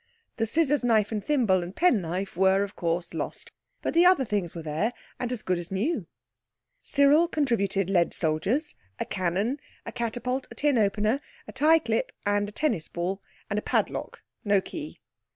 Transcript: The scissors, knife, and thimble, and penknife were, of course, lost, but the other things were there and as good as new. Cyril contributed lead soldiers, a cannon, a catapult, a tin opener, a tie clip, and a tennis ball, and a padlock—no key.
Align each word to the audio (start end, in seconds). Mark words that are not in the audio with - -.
The 0.37 0.47
scissors, 0.47 0.83
knife, 0.83 1.11
and 1.11 1.23
thimble, 1.23 1.61
and 1.61 1.75
penknife 1.75 2.35
were, 2.35 2.63
of 2.63 2.75
course, 2.75 3.13
lost, 3.13 3.51
but 3.83 3.93
the 3.93 4.03
other 4.03 4.25
things 4.25 4.55
were 4.55 4.63
there 4.63 4.93
and 5.19 5.31
as 5.31 5.43
good 5.43 5.59
as 5.59 5.69
new. 5.69 6.07
Cyril 6.81 7.27
contributed 7.27 7.87
lead 7.87 8.11
soldiers, 8.11 8.73
a 8.99 9.05
cannon, 9.05 9.59
a 9.85 9.91
catapult, 9.91 10.47
a 10.49 10.55
tin 10.55 10.79
opener, 10.79 11.19
a 11.47 11.51
tie 11.51 11.77
clip, 11.77 12.11
and 12.25 12.49
a 12.49 12.51
tennis 12.51 12.87
ball, 12.87 13.21
and 13.47 13.59
a 13.59 13.61
padlock—no 13.61 14.59
key. 14.61 14.99